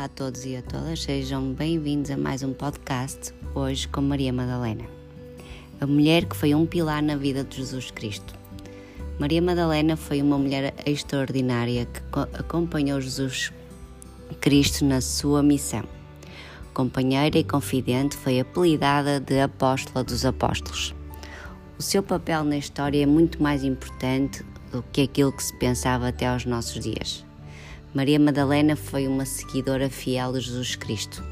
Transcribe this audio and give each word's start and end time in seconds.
Olá 0.00 0.06
a 0.06 0.08
todos 0.08 0.46
e 0.46 0.56
a 0.56 0.62
todas, 0.62 1.02
sejam 1.02 1.52
bem-vindos 1.52 2.10
a 2.10 2.16
mais 2.16 2.42
um 2.42 2.54
podcast, 2.54 3.34
hoje 3.54 3.86
com 3.86 4.00
Maria 4.00 4.32
Madalena, 4.32 4.86
a 5.78 5.86
mulher 5.86 6.24
que 6.24 6.34
foi 6.34 6.54
um 6.54 6.64
pilar 6.64 7.02
na 7.02 7.16
vida 7.16 7.44
de 7.44 7.58
Jesus 7.58 7.90
Cristo. 7.90 8.32
Maria 9.18 9.42
Madalena 9.42 9.98
foi 9.98 10.22
uma 10.22 10.38
mulher 10.38 10.72
extraordinária 10.86 11.84
que 11.84 12.00
acompanhou 12.32 12.98
Jesus 12.98 13.52
Cristo 14.40 14.86
na 14.86 15.02
sua 15.02 15.42
missão. 15.42 15.84
Companheira 16.72 17.38
e 17.38 17.44
confidente, 17.44 18.16
foi 18.16 18.40
apelidada 18.40 19.20
de 19.20 19.38
Apóstola 19.38 20.02
dos 20.02 20.24
Apóstolos. 20.24 20.94
O 21.78 21.82
seu 21.82 22.02
papel 22.02 22.42
na 22.44 22.56
história 22.56 23.02
é 23.02 23.06
muito 23.06 23.42
mais 23.42 23.62
importante 23.62 24.42
do 24.72 24.82
que 24.82 25.02
aquilo 25.02 25.30
que 25.30 25.42
se 25.42 25.54
pensava 25.58 26.08
até 26.08 26.26
aos 26.26 26.46
nossos 26.46 26.82
dias. 26.82 27.29
Maria 27.92 28.20
Madalena 28.20 28.76
foi 28.76 29.08
uma 29.08 29.24
seguidora 29.24 29.90
fiel 29.90 30.32
de 30.32 30.40
Jesus 30.42 30.76
Cristo. 30.76 31.24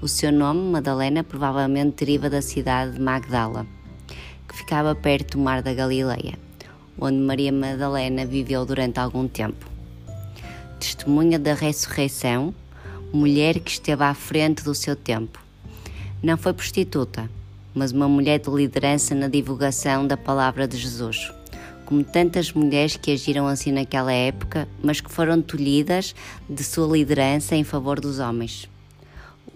O 0.00 0.06
seu 0.06 0.30
nome, 0.30 0.60
Madalena, 0.70 1.24
provavelmente 1.24 2.04
deriva 2.04 2.30
da 2.30 2.40
cidade 2.40 2.92
de 2.92 3.00
Magdala, 3.00 3.66
que 4.48 4.56
ficava 4.56 4.94
perto 4.94 5.36
do 5.36 5.42
Mar 5.42 5.62
da 5.62 5.74
Galileia, 5.74 6.38
onde 6.96 7.18
Maria 7.18 7.50
Madalena 7.50 8.24
viveu 8.24 8.64
durante 8.64 9.00
algum 9.00 9.26
tempo. 9.26 9.66
Testemunha 10.78 11.40
da 11.40 11.54
ressurreição, 11.54 12.54
mulher 13.12 13.58
que 13.58 13.72
esteve 13.72 14.04
à 14.04 14.14
frente 14.14 14.62
do 14.62 14.76
seu 14.76 14.94
tempo. 14.94 15.40
Não 16.22 16.36
foi 16.36 16.52
prostituta, 16.52 17.28
mas 17.74 17.90
uma 17.90 18.08
mulher 18.08 18.38
de 18.38 18.48
liderança 18.48 19.12
na 19.12 19.26
divulgação 19.26 20.06
da 20.06 20.16
palavra 20.16 20.68
de 20.68 20.76
Jesus 20.76 21.32
como 21.86 22.04
tantas 22.04 22.52
mulheres 22.52 22.96
que 22.96 23.12
agiram 23.12 23.46
assim 23.46 23.72
naquela 23.72 24.12
época, 24.12 24.68
mas 24.82 25.00
que 25.00 25.10
foram 25.10 25.40
tolhidas 25.40 26.14
de 26.50 26.62
sua 26.62 26.98
liderança 26.98 27.54
em 27.56 27.64
favor 27.64 28.00
dos 28.00 28.18
homens. 28.18 28.68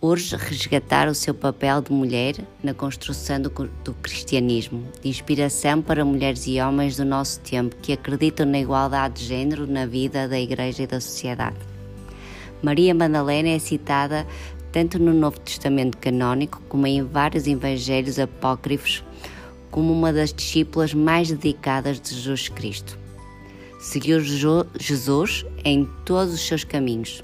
Urge 0.01 0.35
resgatar 0.37 1.09
o 1.09 1.15
seu 1.15 1.35
papel 1.35 1.83
de 1.83 1.93
mulher 1.93 2.37
na 2.63 2.73
construção 2.73 3.43
do, 3.43 3.51
do 3.85 3.93
cristianismo, 3.95 4.83
de 5.03 5.11
inspiração 5.11 5.83
para 5.83 6.05
mulheres 6.07 6.47
e 6.47 6.59
homens 6.59 6.97
do 6.97 7.05
nosso 7.05 7.41
tempo 7.41 7.77
que 7.83 7.93
acreditam 7.93 8.47
na 8.47 8.61
igualdade 8.61 9.21
de 9.21 9.27
género 9.27 9.67
na 9.67 9.85
vida 9.85 10.27
da 10.27 10.41
Igreja 10.41 10.85
e 10.85 10.87
da 10.87 11.01
sociedade. 11.01 11.59
Maria 12.63 12.95
Madalena 12.95 13.51
é 13.51 13.59
citada 13.59 14.27
tanto 14.73 14.99
no 14.99 15.13
Novo 15.13 15.39
Testamento 15.41 15.99
canónico 15.99 16.63
como 16.69 16.87
em 16.87 17.03
vários 17.03 17.47
evangelhos 17.47 18.19
apócrifos 18.19 19.05
como 19.71 19.93
uma 19.93 20.13
das 20.13 20.33
discípulas 20.33 20.93
mais 20.93 21.31
dedicadas 21.31 22.01
de 22.01 22.15
Jesus 22.15 22.49
Cristo. 22.49 22.99
Seguiu 23.81 24.21
Jesus 24.21 25.47
em 25.65 25.89
todos 26.05 26.35
os 26.35 26.47
seus 26.47 26.65
caminhos. 26.65 27.23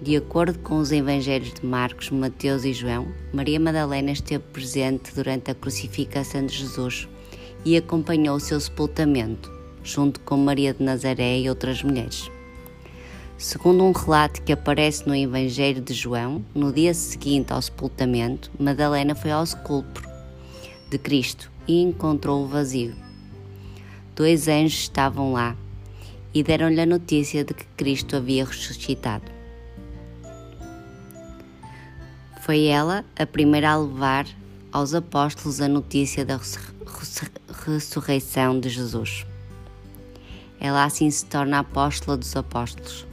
De 0.00 0.16
acordo 0.16 0.58
com 0.58 0.78
os 0.78 0.90
evangelhos 0.90 1.52
de 1.52 1.64
Marcos, 1.64 2.10
Mateus 2.10 2.64
e 2.64 2.72
João, 2.72 3.08
Maria 3.32 3.60
Madalena 3.60 4.10
esteve 4.10 4.44
presente 4.52 5.14
durante 5.14 5.50
a 5.50 5.54
crucificação 5.54 6.46
de 6.46 6.56
Jesus 6.56 7.08
e 7.64 7.76
acompanhou 7.76 8.36
o 8.36 8.40
seu 8.40 8.58
sepultamento, 8.60 9.50
junto 9.82 10.20
com 10.20 10.36
Maria 10.36 10.74
de 10.74 10.82
Nazaré 10.82 11.38
e 11.38 11.48
outras 11.48 11.82
mulheres. 11.82 12.30
Segundo 13.36 13.84
um 13.84 13.92
relato 13.92 14.42
que 14.42 14.52
aparece 14.52 15.06
no 15.06 15.14
Evangelho 15.14 15.80
de 15.80 15.92
João, 15.92 16.44
no 16.54 16.72
dia 16.72 16.94
seguinte 16.94 17.52
ao 17.52 17.60
sepultamento, 17.60 18.50
Madalena 18.58 19.14
foi 19.14 19.30
ao 19.30 19.44
sepulcro 19.44 20.13
de 20.94 20.98
Cristo 20.98 21.50
e 21.66 21.82
encontrou 21.82 22.44
o 22.44 22.46
vazio. 22.46 22.94
Dois 24.14 24.46
anjos 24.46 24.78
estavam 24.78 25.32
lá 25.32 25.56
e 26.32 26.40
deram-lhe 26.40 26.80
a 26.80 26.86
notícia 26.86 27.44
de 27.44 27.52
que 27.52 27.64
Cristo 27.76 28.14
havia 28.14 28.44
ressuscitado. 28.44 29.24
Foi 32.42 32.66
ela 32.66 33.04
a 33.18 33.26
primeira 33.26 33.70
a 33.70 33.76
levar 33.76 34.24
aos 34.70 34.94
apóstolos 34.94 35.60
a 35.60 35.66
notícia 35.66 36.24
da 36.24 36.38
ressurreição 37.66 38.60
de 38.60 38.68
Jesus. 38.68 39.26
Ela 40.60 40.84
assim 40.84 41.10
se 41.10 41.24
torna 41.26 41.58
apóstola 41.58 42.16
dos 42.16 42.36
apóstolos, 42.36 43.04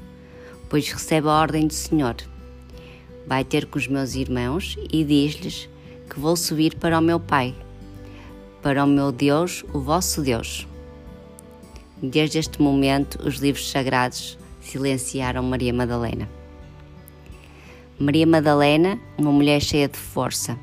pois 0.69 0.87
recebe 0.87 1.27
a 1.27 1.31
ordem 1.31 1.65
do 1.65 1.73
Senhor. 1.73 2.15
Vai 3.25 3.43
ter 3.43 3.65
com 3.65 3.79
os 3.79 3.87
meus 3.87 4.13
irmãos 4.13 4.77
e 4.91 5.03
diz-lhes 5.03 5.67
que 6.07 6.19
vou 6.19 6.35
subir 6.35 6.75
para 6.75 6.99
o 6.99 7.01
meu 7.01 7.19
Pai 7.19 7.55
para 8.61 8.83
o 8.83 8.87
meu 8.87 9.11
Deus, 9.11 9.63
o 9.73 9.79
vosso 9.79 10.21
Deus. 10.21 10.67
Desde 12.01 12.39
este 12.39 12.61
momento, 12.61 13.19
os 13.27 13.35
livros 13.35 13.69
sagrados 13.69 14.37
silenciaram 14.61 15.43
Maria 15.43 15.73
Madalena. 15.73 16.29
Maria 17.99 18.25
Madalena, 18.25 18.99
uma 19.17 19.31
mulher 19.31 19.61
cheia 19.61 19.87
de 19.87 19.97
força, 19.97 20.57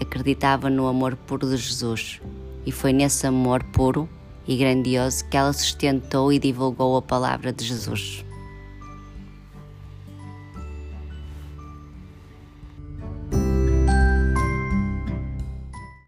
acreditava 0.00 0.70
no 0.70 0.86
amor 0.86 1.16
puro 1.16 1.48
de 1.48 1.56
Jesus 1.56 2.20
e 2.64 2.72
foi 2.72 2.92
nesse 2.92 3.26
amor 3.26 3.62
puro 3.64 4.08
e 4.46 4.56
grandioso 4.56 5.24
que 5.28 5.36
ela 5.36 5.52
sustentou 5.52 6.32
e 6.32 6.38
divulgou 6.38 6.96
a 6.96 7.02
palavra 7.02 7.52
de 7.52 7.64
Jesus. 7.64 8.24